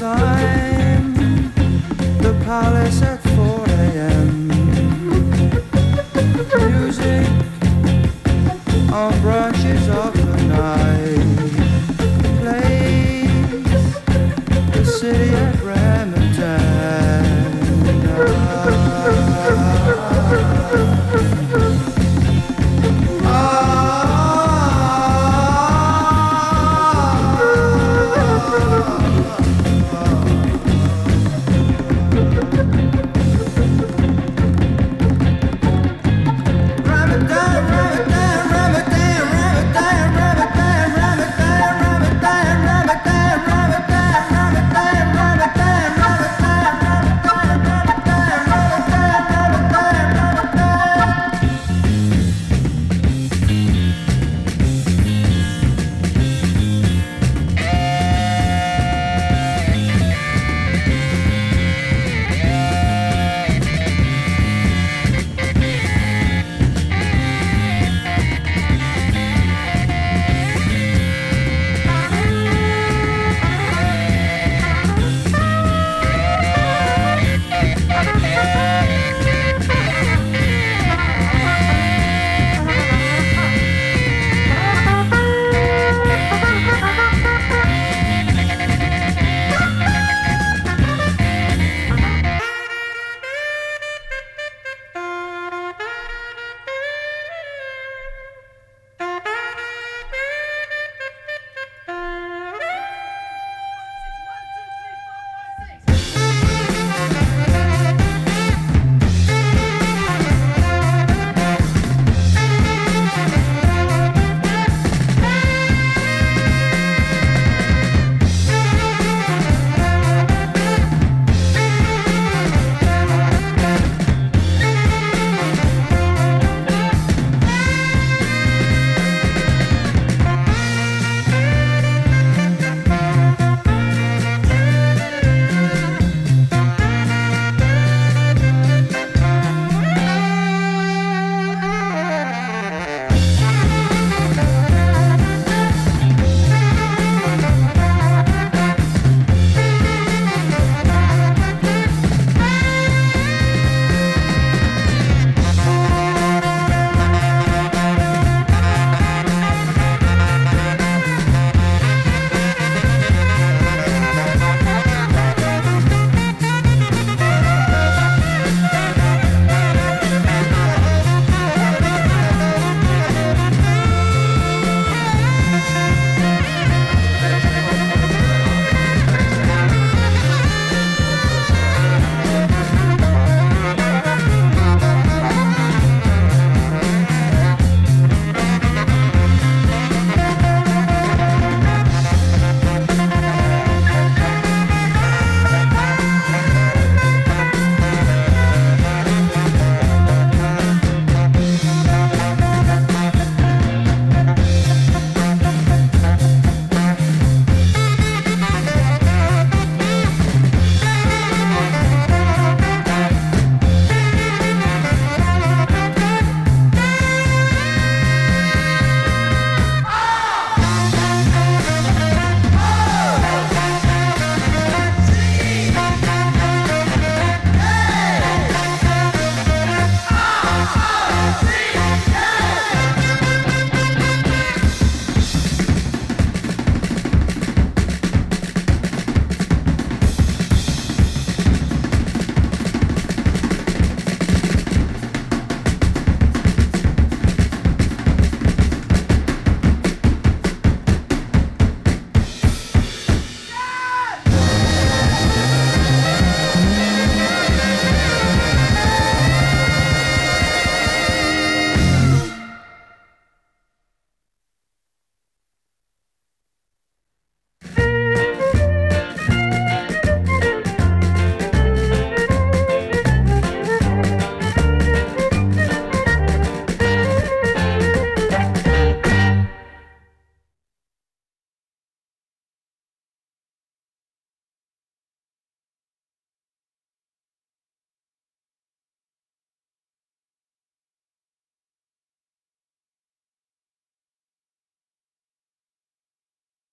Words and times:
time. 0.00 1.12
The 2.22 2.32
palace 2.46 3.19